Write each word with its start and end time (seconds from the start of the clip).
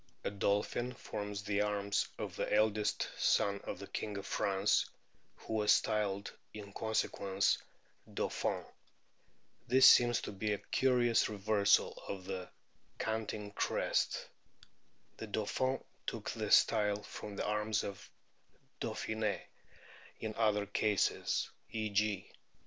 A 0.23 0.31
dolphin 0.31 0.93
forms 0.93 1.43
the 1.43 1.61
arms 1.61 2.07
of 2.17 2.35
the 2.35 2.51
eldest 2.51 3.07
son 3.19 3.59
of 3.65 3.77
the 3.77 3.85
King 3.85 4.17
of 4.17 4.25
France, 4.25 4.87
who 5.35 5.53
was 5.53 5.71
styled 5.71 6.31
in 6.55 6.73
con 6.73 6.95
sequence" 6.95 7.59
Dauphin." 8.11 8.65
This 9.67 9.87
seems 9.87 10.19
to 10.21 10.31
be 10.31 10.53
a 10.53 10.57
curious 10.57 11.25
DOLPHINS 11.27 11.45
257 11.45 12.15
reversal 12.15 12.15
of 12.15 12.25
the 12.25 12.49
"Canting 12.97 13.51
Crest." 13.51 14.27
The 15.17 15.27
Dauphin 15.27 15.83
took 16.07 16.29
his 16.29 16.55
style 16.55 17.03
from 17.03 17.35
the 17.35 17.45
arms 17.45 17.83
of 17.83 18.09
Dauphine*; 18.79 19.39
in 20.19 20.33
other 20.33 20.65
cases 20.65 21.51
(e.g. 21.69 22.31